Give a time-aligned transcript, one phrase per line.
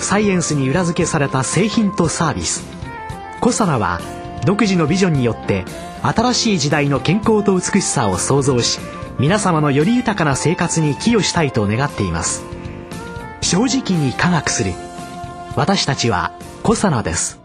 [0.00, 2.64] サイエンスに裏付けされた製品とサービス
[3.40, 4.00] コサナは
[4.44, 5.64] 独自のビジョンによって
[6.02, 8.78] 新しい時代の健康と美しさを創造し
[9.18, 12.44] 皆様のより豊かな生活に寄与したいと願っています
[13.40, 14.72] 正直に科学する
[15.56, 17.40] 私たちはコサナです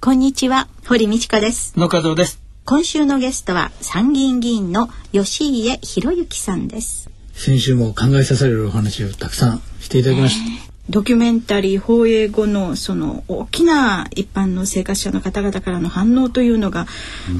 [0.00, 1.78] こんにちは、堀道子です。
[1.78, 2.40] 野和夫です。
[2.64, 7.10] 今週のゲストは参議院議員の吉家博之さんです。
[7.34, 10.70] 先週も考えさせられるお話をたくさんしていただきました。
[10.88, 16.86] ドキュメンタリー放映後のその大きな一般の生活者の方々からの反応というのが、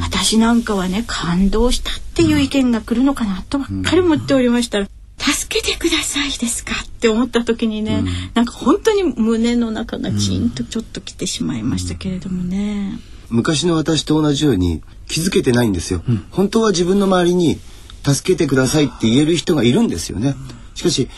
[0.00, 13.00] 私なんかはね感動したっていう意見が来るのかなとばっかり思っておりましたら、助けてくださいですかって思った時にね、なんか本当に胸の中がチーンとちょっと来てしまいましたけれどもね。
[13.30, 17.58] 昔の私と同じように気づけてないんですよ、本当は自分の周りに
[18.04, 20.36] 助けてくださいって言える人がいるんですよね、
[20.74, 21.08] しかし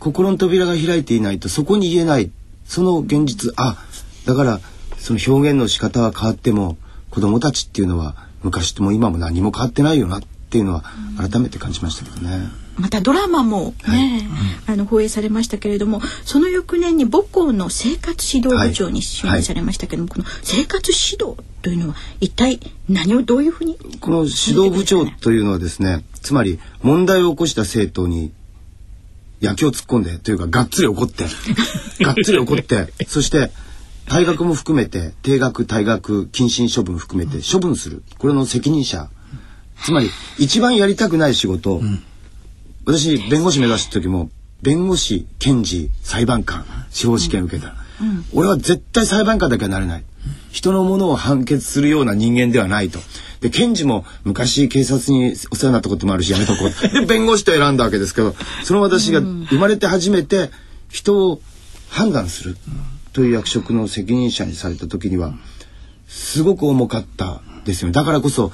[0.00, 2.32] 心の扉が開いていないとそこに言えない。
[2.64, 3.76] その現実あ
[4.26, 4.60] だから
[4.98, 6.76] その表現の仕方は変わっても
[7.10, 10.84] 子供たちっていうのは昔とも今も何も変わってないよなっていうのは
[11.18, 14.28] 改めて感じましたけどね、またドラマもね、
[14.66, 23.76] あの放映されましたけれどもその翌年に母校の生活指導部長に就任されましたけども、この生活指導というのは一体何をどういうふうに？
[24.00, 28.32] この指導部長というのはですねつまり問題を起こした生徒に
[29.40, 31.24] 野球を突っ込んでというかがっつり怒って
[32.04, 33.50] がっつり怒ってそして
[34.10, 38.02] 退学も含めて定額退学謹慎処分含めて処分する。
[38.18, 39.08] これの責任者。
[39.84, 41.82] つまり一番やりたくない仕事を、
[42.84, 44.28] 私弁護士目指した時も
[44.62, 47.76] 弁護士検事裁判官司法試験受けた、
[48.34, 50.04] 俺は絶対裁判官だけはなれない
[50.50, 52.98] 人のものを判決するような人間ではないと。
[53.40, 56.70] で検事も昔警察にお世話になったこともあるしやめとこう。
[57.00, 58.34] で弁護士と選んだわけですけど
[58.64, 60.50] その私が生まれて初めて
[60.90, 61.40] 人を
[61.88, 62.56] 判断する
[63.12, 65.34] という役職の責任者にされた時には
[66.06, 67.88] すごく重かったですよ。
[67.88, 68.52] ねだからこそ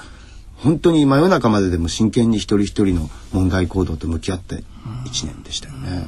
[0.56, 4.62] 本当に真夜中まででも真剣に一人一人の問題行動と向き合って
[5.06, 6.06] 一年でしたよね。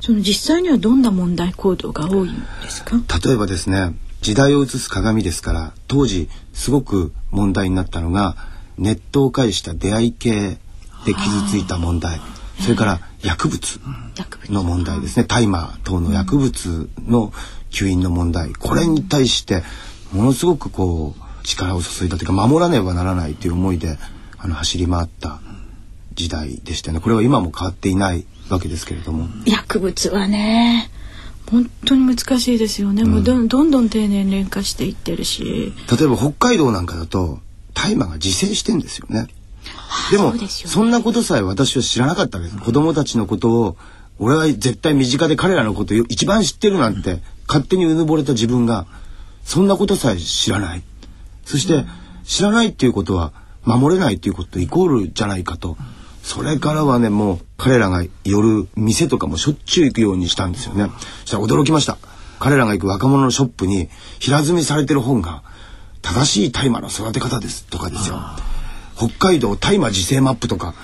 [0.00, 3.00] その実際にはどんな問題行動が多いんですか？
[3.24, 8.36] 例えばですね時代を映す鏡ですから当時すごく問題になったのが
[8.76, 10.58] ネットを介した出会い系
[11.04, 12.20] で傷ついた問題。
[12.60, 13.80] それから薬物
[14.50, 15.24] の問題ですね。
[15.24, 17.32] 大麻等の薬物の
[17.70, 18.52] 吸引の問題。
[18.52, 19.62] これに対して
[20.12, 23.98] ものすごくこう力を注いだというか守らねばならないという思いで
[24.38, 25.40] あの走り回った
[26.14, 27.00] 時代でしたね。
[27.00, 29.28] これは今も変わっていないわけですけれども。
[29.46, 30.90] 薬物はね
[31.50, 37.40] 本当に難しいですよね、もうどんどんどん低年齢化していってるし例えば北海道なんかだと
[37.74, 39.28] 大麻が自生してんですよね。
[40.10, 42.62] でもねそんなことさえ私は知らなかったわけです。
[42.62, 43.76] 子供たちのことを
[44.18, 48.86] 俺は絶対身近で彼らのことを一番知ってるなんて勝手にうぬぼれた自分が
[49.44, 50.82] そんなことさえ知らない。
[51.44, 51.86] そして
[52.24, 53.32] 知らないっていうことは
[53.64, 55.76] 守れないっていうこととイコールじゃないかと。
[56.28, 60.90] それからはねもう彼らが寄る店とかもしょっちゅう行くようにしたんですよね。
[61.24, 61.96] したら驚きました。
[62.38, 65.42] 彼らが行く若者のショップに平積みされてる本が
[66.02, 68.20] 正しい大麻の育て方ですとかですよ。
[68.94, 70.74] 北海道大麻自生マップとか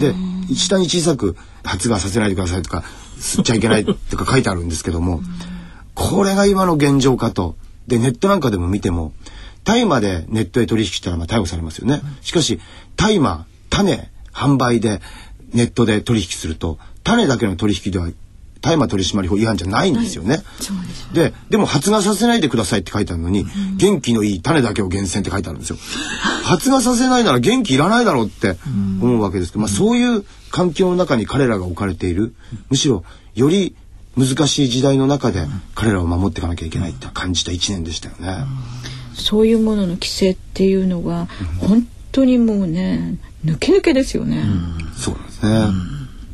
[0.00, 0.14] で
[0.54, 1.34] 下に小さく
[1.64, 2.84] 発芽させないでくださいとか
[3.16, 5.22] 吸っちゃいけないとか書いてあるんですけども
[5.94, 7.56] これが今の現状かと。
[7.86, 9.14] でネットなんかでも見ても
[9.64, 12.02] 大麻でネットで取引したらまあ逮捕されますよね。
[12.20, 12.60] しかし
[12.96, 15.00] 大麻種販売で
[15.52, 18.08] ネットで取引すると種だけの取引では
[18.60, 20.42] 大麻取締法違反じゃないんですよね。
[20.60, 21.14] そうです。
[21.14, 23.46] ででも発芽させないでくださいって書いてあるのに、
[23.76, 25.78] 元気のいい種だけを厳選って書いてあるんですよ。
[26.44, 28.56] 発芽させないなら元気いらないだろうって
[29.00, 32.34] 思うわけですけど、まあ、そういう環境の中に彼らが置かれている。
[32.68, 33.04] むしろ
[33.34, 33.74] より
[34.16, 38.44] 難しい時代の中で彼らを守っていかなきゃいけないって感じた一年でしたよね。
[39.14, 41.28] そういうものの規制っていうのが
[41.60, 44.44] 本当にもうね抜け抜けですよね、
[44.96, 45.66] そうですね。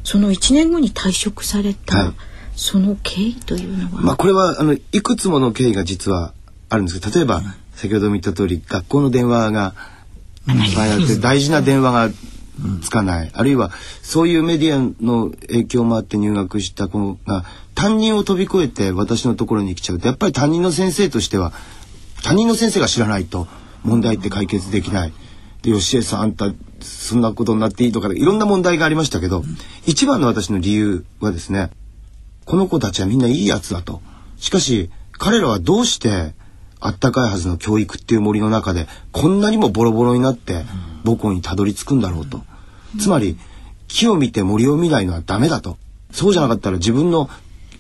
[0.05, 2.15] その1年後に退職された、はい。
[2.57, 6.33] その経緯というのは、まあこれはあのいくつもの経緯が実は
[6.69, 7.43] あるんですけど例えば
[7.75, 9.75] 先ほども言った通り学校の電話が
[11.21, 12.11] 大事な電話が
[12.83, 13.71] つかない、あるいは
[14.03, 17.45] そういうメディアの影響もあって入学した子が
[17.75, 21.53] 担任を飛び越えて私のところに来ちゃうとやっぱり担任の先生としては
[22.23, 23.47] 担任の先生が知らないと
[23.83, 25.13] 問題って解決できない。
[25.67, 29.43] で吉江さんあんたそんなことになっていいとかいろんな問題がありましたけど、
[29.85, 31.71] 一番の私の理由はですね
[32.45, 34.01] この子たちはみんないいやつだと。
[34.39, 36.35] しかし彼らはどうして
[36.79, 40.65] あったかいはずの教育っていう森の中でこんなにもボロボロになって
[41.05, 42.43] 母校にたどり着くんだろうと。
[43.01, 43.37] つまり
[43.89, 45.79] 木を見て森を見ないのはダメだと。
[46.13, 47.29] そうじゃなかったら自分の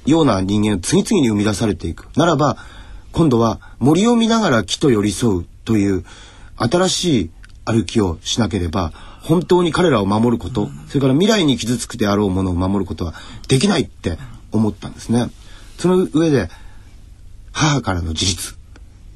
[0.06, 2.08] ような人間を次々に生み出されていく。
[2.16, 2.56] ならば
[3.12, 6.04] 今度は森を見ながら木と寄り添うという
[6.56, 7.30] 新しい
[7.66, 13.12] 歩きをしなければ本当に彼らを守ることそれから未来に傷つくであろうものを守ることは
[13.48, 14.18] できないって
[14.52, 15.28] 思ったんですね。
[15.78, 16.48] その上で
[17.52, 18.54] 母からの自立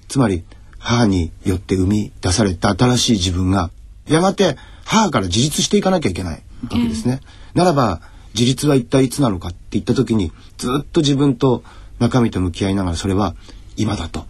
[0.09, 0.45] つまり
[0.79, 3.71] 母によって生み出された新しい自分が
[4.09, 7.21] やがて母から自立していかなきゃいけないわけですね。
[7.55, 8.01] ならば
[8.35, 11.63] 自立は一体いつなのかって言った時にずっと自分と
[11.99, 13.35] 中身と向き合いながらそれは
[13.77, 14.25] 今だと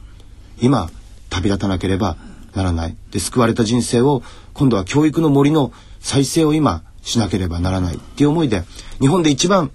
[0.61, 0.91] 今
[1.31, 2.17] 旅立たなければ
[2.55, 2.97] ならない。
[3.11, 4.23] で救われた人生を
[4.55, 8.63] 今度は教育の森の再生を今しなければならないっていう思いで
[9.01, 9.71] 日本で一番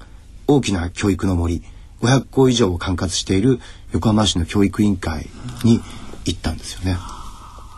[0.48, 1.63] 大きな教育の森
[2.01, 3.60] 500校以上を管轄している
[3.94, 5.27] 横浜市の教育委員会
[5.63, 5.80] に
[6.25, 6.98] 行ったんですよね。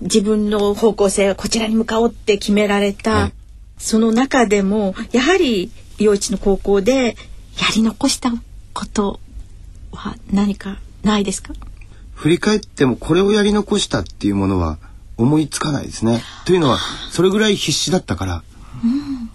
[0.01, 3.33] 自分の方向性はこちらに向かおうって決められた、はい
[3.79, 5.69] その中でもやはり
[5.99, 7.13] 幼稚の高校でや
[7.75, 8.31] り残した
[8.73, 9.19] こと
[9.91, 11.53] は何かないですか？
[12.17, 14.79] 振り返ってもこれをやり残したっていうものは
[15.17, 16.23] 思いつかないですね。
[16.45, 16.79] というのは
[17.11, 18.43] それぐらい必死だったから、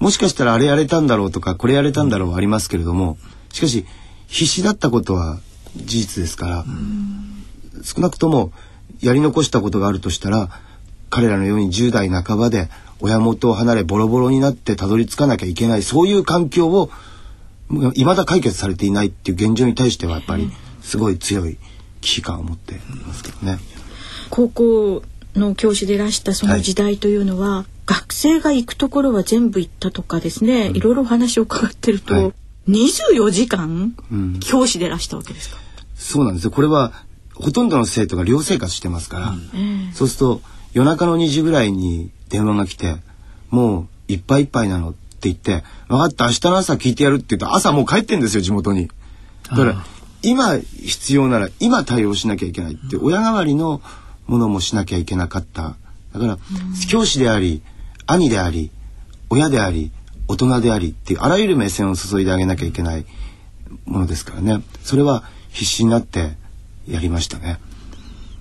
[0.00, 3.19] もしかしたらあれやれたんだろうとかこれやれたんだろうはありますけれども
[3.52, 3.87] しかし
[4.26, 5.38] 必死だったことは
[5.76, 6.64] 事実ですから、
[7.84, 8.52] 少なくとも
[9.00, 10.49] やり残したことがあるとしたら
[11.08, 12.69] 彼らのように10代半ばで
[13.00, 16.90] 親元を離れボロボロになってたどり着かなきゃいけないそういう環境を
[17.94, 20.50] いまだ解決されていないっていう現状に対してはやっぱり
[20.82, 21.58] すごい強い
[22.02, 23.58] 危機感を持っていますけどね。
[24.28, 25.02] 高校
[25.34, 32.32] の教師でいらしたその時代というのは、学生が行くところは全部行ったとかですね、いろいろお話を伺ってると、はい。
[32.69, 34.40] 24時間うん。
[34.40, 35.56] 教師でいらしたわけですか、
[35.96, 36.44] そうなんです。
[36.44, 36.50] よ。
[36.50, 36.93] これは
[37.34, 39.34] ほとんどの生徒が寮生活してますから、
[39.94, 40.43] そうすると
[40.75, 42.96] 夜中の2時ぐらいに電話が来て、
[43.50, 48.88] もういっぱいいっぱいなのって言って、分かった明日の朝聞いてやるって言うと朝もう帰ってんですよ地元に。
[49.50, 49.84] だから
[50.22, 53.80] 今必要なら今対応しなきゃいけないって親代わりの
[54.26, 55.76] ものもしなきゃいけなかった。
[56.12, 56.38] だから
[56.88, 57.62] 教師であり
[58.06, 58.70] 兄であり
[59.30, 59.90] 親であり
[60.28, 63.06] 大人でありっていうあらゆる目線を注いであげなきゃいけない
[63.84, 64.62] ものですからね。
[64.82, 66.36] それは必死になって
[66.86, 67.58] やりましたね。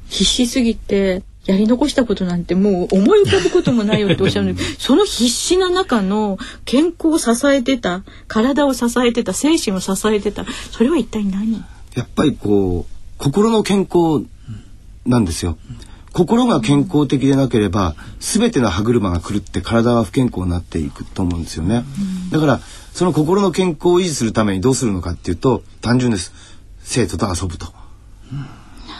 [0.09, 11.63] 必死すぎてやり残したことなんてもう思い浮かぶこともないよっておっしゃる その必死な中の健康を支えてた体を支えてた精神を支えてたそれは一体何？
[11.95, 14.25] やっぱりこう心の健康
[15.05, 15.57] なんですよ。
[16.13, 21.85] 心が健康的でなければ全ての歯車が狂って体は不健康になっていくと思うんですよね。
[22.31, 22.59] だから
[22.93, 26.33] その心の健康を維持するためにどうするのかっていうと単純です。
[26.83, 27.67] 生徒と遊ぶと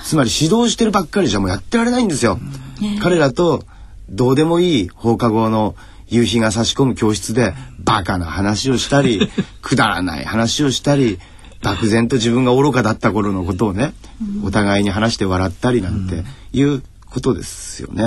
[0.04, 2.40] つまり指導してるばっかりじゃもうやってられないんですよ。
[3.02, 3.64] 彼らと
[4.10, 5.76] どうでもいい放課後の
[6.08, 9.32] 夕日が差し込む教室でバカな話をしたり
[9.62, 11.20] くだらない話をしたり
[11.62, 13.94] 漠然と自分が愚かだった頃のことをね、
[14.44, 18.04] お互いに話して笑ったりなんていうことですよね。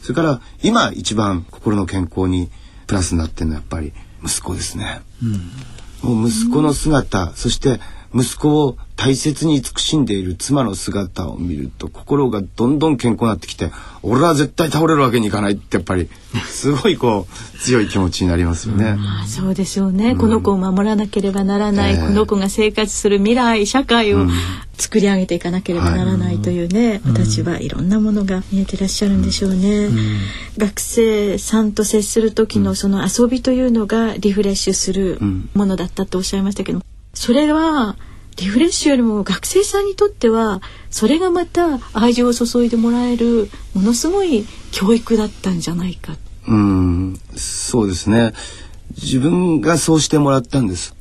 [0.00, 2.50] それから今一番心の健康に
[2.86, 3.92] プラスになってるのはやっぱり
[4.24, 5.02] 息子ですね。
[6.02, 7.80] もう息子の姿、そして
[8.14, 13.70] 息子を大切に慈しんでいる妻の姿を見ると心がどんどん健康になってきて
[14.02, 16.10] 俺は絶対倒れるわけにいかないってやっぱり
[16.46, 18.96] すごいこう強い気持ちになりますよね。
[18.98, 21.98] あそうですよね、この子を守らなければならない、ええ。
[21.98, 24.26] この子が生活する未来社会を
[24.76, 29.88] 作り上げていかなければならないというね、私はいろんなものが見えてらっしゃるんでしょうね、
[30.56, 35.18] 学生さんと接する時のその遊びというのがリフレッシュする
[35.54, 36.80] ものだったとおっしゃいましたけど
[37.14, 37.96] それは
[38.36, 46.16] リフレッシュよりも学生さんにとってはそれがまた愛情を注いでもらえるものすごい教育だったんじゃないか
[46.48, 48.32] うん、そうですね。
[48.96, 50.96] 自分がそうしてもらったんです。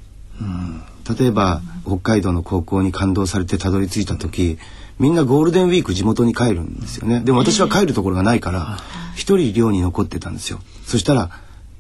[1.17, 4.57] 例えば北海道の高校に感動されてたどり着いた時
[4.99, 8.77] みんなゴールデンウィーク地元に帰るんですよねでも私は帰るところがないから
[9.15, 11.31] 一人寮に残ってたんですよそしたら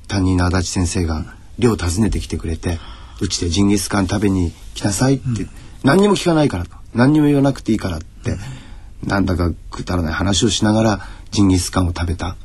[0.07, 2.79] 担任の足立先生が寮を訪ねてきてくれて
[3.19, 5.47] うちでジンギスカン食べに来なさいって、
[5.83, 6.71] 何にも聞かないからと。
[6.93, 8.37] 何にも言わなくていいからって、
[9.03, 10.99] なんだかくだらない話をしながら
[11.31, 12.35] ジンギスカンを食べた。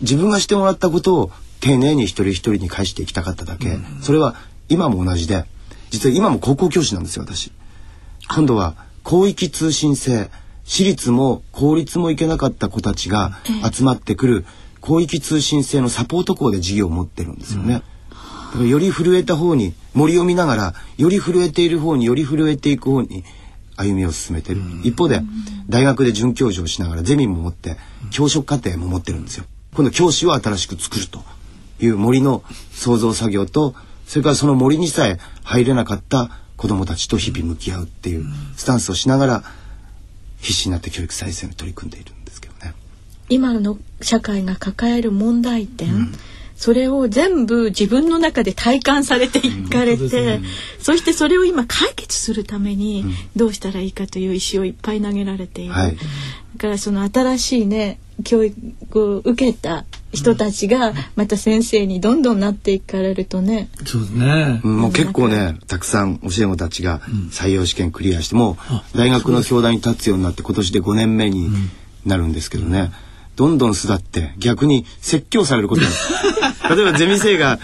[0.00, 4.34] 自分がしてもらったことを丁寧に一人一人に返していきたかっただけ、それは
[4.68, 5.44] 今も同じで
[5.90, 7.52] 実は今も高校教師なんですよ私。
[8.28, 10.30] 今度は広域通信制。
[10.68, 13.38] 私立も公立も行けなかった子たちが
[13.72, 14.44] 集まってくる
[14.82, 17.74] 広域通信制のサポート校で授業を持ってるんですよね。
[17.74, 17.82] だ
[18.56, 23.24] からより震えた方に森を見ながらより震えている方により震えていく方に
[23.76, 25.20] 歩みを進めてる、一方で
[25.68, 27.76] 大学で准教授をしながらゼミも持って
[28.10, 29.44] 教職課程も持ってるんですよ。
[29.74, 31.22] 今度教師を新しく作ると
[31.80, 33.74] いう森の創造作業と
[34.06, 38.24] それからその森にさえ入れなかった子どもたちと日々向き合うっていう
[38.56, 39.44] スタンスをしながら
[40.40, 42.72] 必死になって教育再生に取り組んでいるんですけどね。
[43.28, 46.12] 今の社会が抱える問題点、うん
[46.56, 50.40] それを全部自分の中で体感されていかれて、うんそね、
[50.80, 53.04] そしてそれを今解決するために
[53.36, 56.00] どうしたらいいかという石をいっぱい投げられている、はい、だ
[56.58, 58.54] からその新しいね教育
[59.00, 63.68] を受けた人たちがまた先生にどんどんなっていかれるとね。
[63.84, 64.60] そうですね。
[64.64, 68.56] もう結構ね、たくさん教え子たちが採用試験クリアしても、
[68.94, 71.50] 大学の教壇に立つようになって今年で5年目に
[72.06, 72.90] なるんですけどね。
[73.36, 75.86] どんどん巣立って逆に説教されることに。
[76.68, 77.60] 例えばゼミ生が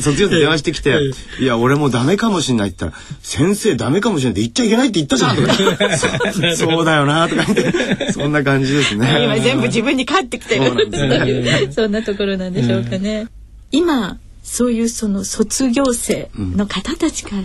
[0.00, 0.98] 卒業生電話してきて
[1.40, 5.54] 「いや俺もうダメかもしんない」って言ったら「先生ダメかもしれないって言っちゃいけないって言ったじゃん」とか。
[6.56, 6.84] そう。
[6.84, 8.12] だよな」とか言って。
[8.12, 9.24] そんな感じですね。
[9.24, 10.88] 今全部自分に返ってきてる。
[11.68, 13.20] そそんなところなんでしょうかね。
[13.20, 13.28] うん、
[13.72, 17.42] 今そういうその卒業生の方たちから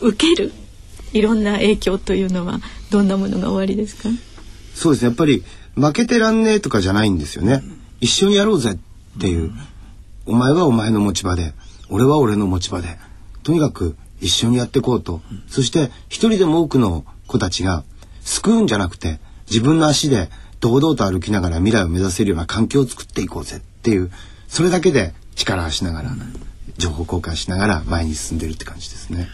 [0.00, 0.52] 受ける
[1.14, 4.10] いろんな影響というのはどんなものがおありですか？
[4.74, 5.02] そうです。
[5.02, 5.42] ねやっぱり
[5.78, 7.62] 負けてらんねえとかじゃないんですよね。
[8.00, 9.52] 一緒にやろうぜっていう。
[10.26, 11.54] お前はお前の持ち場で、
[11.88, 12.98] 俺は俺の持ち場で、
[13.42, 15.20] とにかく一緒にやっていこうと。
[15.48, 17.84] そして一人でも多くの子たちが
[18.22, 20.30] 救うんじゃなくて、自分の足で
[20.60, 24.10] 堂々と歩きながら未来を目指せるような環境を作っていこうぜっていう、
[24.48, 26.10] それだけで力をしながら、
[26.76, 29.28] 情報交換しながら前に進んでるって感じですね。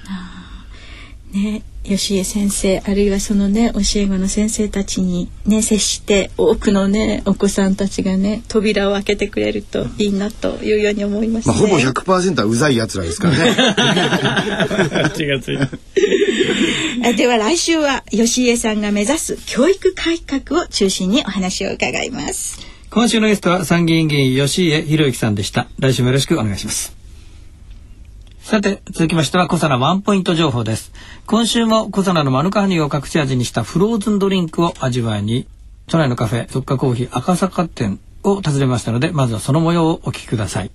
[1.35, 15.11] ね、吉江先生あるいはそのね教え子の先生たちにね接して多くのねお子さんたちがね扉を開けてくれるといいなというように思います、ね、まあ、ほぼ100%はうざい奴らですからね。
[15.15, 15.59] 気がつい
[17.17, 22.61] では来週は吉江さんが目指す教育改革を中心にお話を伺います。
[22.91, 25.67] 今週のゲストは参議院議員吉江博之さんでした。
[25.81, 27.04] 来週もよろしくお願いします。
[28.45, 30.93] さて、続きましては、小皿ワンポイント情報です。
[31.25, 35.47] 今週も小皿のマヌカハニーを隠し味にしたフローズンドリンクを味わいに、
[35.87, 40.71] 都内のカフェ、特化コーヒー赤坂店を訪ねましたので、まずはその模様をお聞きください。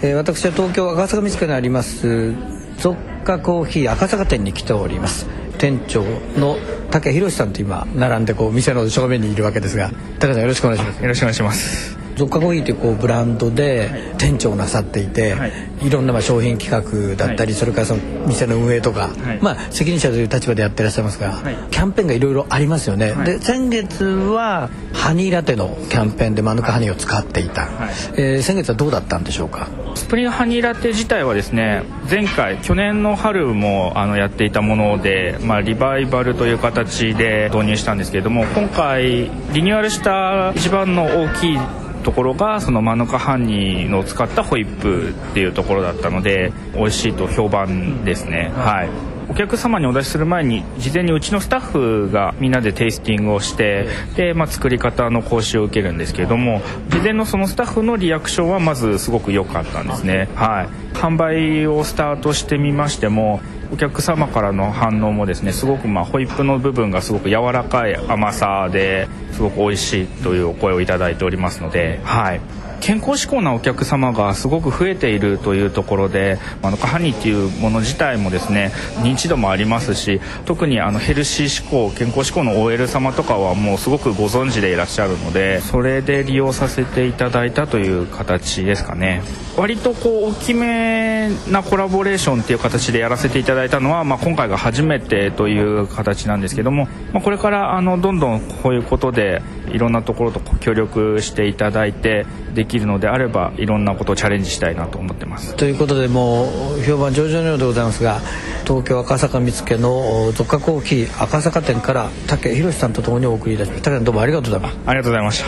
[0.00, 2.34] えー、私は東京赤坂見附にあります、
[2.80, 5.26] 特化コーヒー赤坂店に来ております。
[5.58, 6.04] 店長
[6.38, 6.56] の
[6.92, 29.68] 竹博さんと今並んでこう店の正面にいるわけですが竹さんよろしくお願いしますよろしくお願いしますゾッカコーヒーというこうブランドで店長をなさっていて、はい、いろんなまあ商品企画だったり、はい、それからその店の運営とか、はい、まあ責任者という立場でやってらっしゃいますが、キャンペーンがいろいろありますよね、で先月はハニーラテのキャンペーンでマヌカハニーを使っていた、はい、えー、先月はどうだったんでしょうか？
[29.94, 41.58] スプリングハニーラテ自体はですね前回去年の春もあのやっていたもので、まあ、リバイバルという形で導入したんですけれども今回リニューアルした一番の大きい
[42.06, 48.88] ところがそのマヌカハニーの使ったホイップっていうところだったので美味しいと評判ですね、はい。
[49.28, 60.28] お客様にお出しする前に事前にうちのスタッフがみんなでテイスティングをしてで、まあ、作り方の講習を受けるんですけれども事前のそのスタッフのリアクションはまずすごく良かったんですね。
[60.36, 60.68] はい。
[60.96, 63.40] 販売をスタートしてみましても
[63.72, 72.40] お客様からの反応もですねすごくまあホイップの部分がすごく柔らかい甘さですごく美味しいというお声をいただいておりますのではい。
[72.80, 89.22] 健康志向なお客様がすごく増えているというところであのカハニっていうもの自体もですね認知度もありますし特にあのヘルシー志向健康志向の OL 様とかはもうすごくご存知でいらっしゃるのでそれで利用させていただいたという形ですかね。
[89.56, 105.54] 割とこう大きめなコラボレーションっていう形でやらせていただいたのは、まあ、今回が初めてという形なんですけども、まあ、これからあのどんどんこういうことでいろんなところと協力していただいてできるのであればいろんなことをチャレンジしたいなと思ってます。
[105.54, 108.20] ということでもう評判上々のようでございますが
[108.64, 115.46] 東京赤坂見附の特化コーヒー赤坂店から竹博さんとともにお送りいたしました竹さんどうもありがとうございますありがとうございました。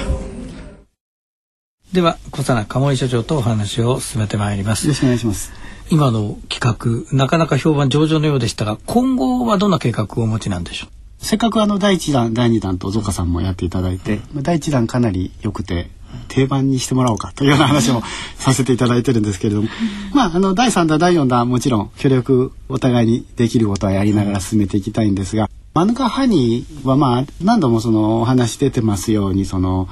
[1.93, 4.87] では小佐奈鴨井所長とお話を進めてまいります。
[4.87, 5.53] よろしくお願いします。
[5.91, 10.98] 今の企画なかなか評判上々のようでしたが今後はどんな計画をお持ちなんでしょう？
[11.19, 15.91] せっかくあの第1弾第2弾とゾカさんもやっていただいて、うん、第1弾かなり良くて
[16.29, 18.03] 定番にしてもらおうかというような話も
[18.37, 19.69] させていただいてるんですけれども、
[20.15, 29.89] まああの第3弾第4弾もちろん協力お互いにできることはやりながら進めていきたいんですがマヌカハニーはまあ何度もそのお話出てますようにその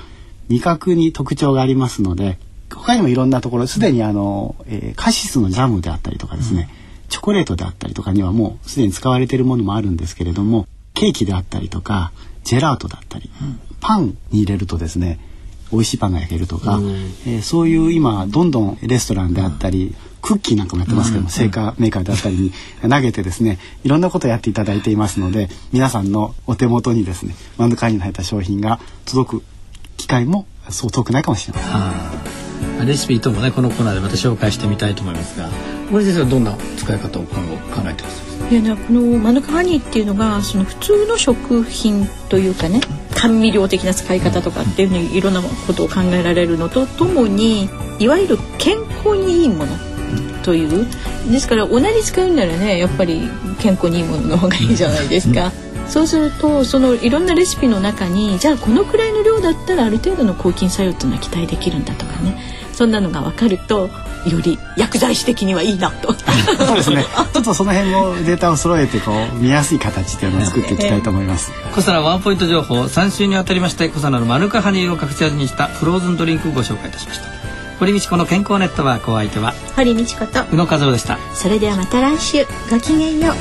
[0.49, 2.39] 味覚に特徴がありますので
[2.75, 6.69] 他にもいろんなところすでにあの、えー、カシスのジャムであったりとかですね、
[7.05, 12.11] うん、チョコレートであったりとかにはもうすでに使われているものもあるんですけれどもケーキであったりとか
[12.43, 15.21] ジェラートだったり、うん、パンに入れるとですね
[15.71, 16.87] 美味しいパンが焼けるとか、うん、
[17.27, 22.53] えー、そういう今どんどんレストランであったり、クッキーなんかもやってますけども、製菓メーカーであったりに
[22.89, 29.43] 投げてですねいろんなことをやっていただいていますので皆さんのお手元にですねマンドカーに入った商品が届く
[29.97, 31.63] 機会もそう遠くないかもしれま
[32.79, 32.87] せん。
[32.87, 35.49] レシピともねこのコーナーでまた紹介してみたいと思いますが
[35.91, 42.81] 森先生はどんな使い方を今後考えてますいやねこのマヌカハニーっていうのがその普通の食品というかね
[43.15, 49.73] 甘味料的な使い方とかっていうふうにいろんなことを考えられるのとともにいわゆる健康にいいもの
[50.45, 50.87] という
[51.31, 53.23] ですから同じ使うならねやっぱり
[53.59, 55.53] 健康にいいものの方がいいじゃないですか。
[55.89, 62.37] そうするとそのいろんなレシピの中にじゃあこのくらいの量だったらある程度の抗菌作用っていうのは期待できるんだとかね
[62.77, 63.89] そんなのが分かると
[64.27, 66.13] より薬剤師的にはいいなと。
[66.13, 67.05] そうですね。
[67.33, 71.51] ちょっとその辺もデータを揃えてこう見やすい形っていうのを作っていきたいと思います。
[71.75, 77.27] コサナワンポイント情報3週にわたりましてコサナのマヌカハニーを隠し味にしたフローズンドリンクをご紹介いたしました。
[77.79, 81.19] 堀道子の健康ネットワークお相手は堀道子と宇野和夫でした。
[81.33, 83.35] それではまた来週ごきげんよう。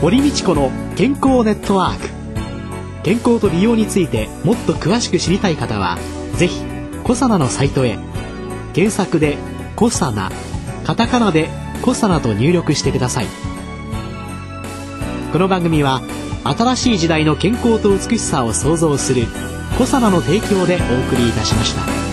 [0.00, 2.08] 堀道子の健康ネットワーク。
[3.02, 5.98] 健康と美容についてもっと詳しく知りたい方は
[6.36, 6.69] ぜひ
[7.10, 7.98] コサナのサイトへ。
[8.72, 9.36] 検索で
[9.74, 10.30] 「コサナ」
[10.86, 11.50] カタカナで
[11.82, 13.26] 「コサナ」と入力してください。
[15.32, 16.02] この番組は
[16.44, 19.26] 新しい時代の健康と美しさを創造する
[19.76, 22.09] 「コサナ」の提供でお送りいたしました。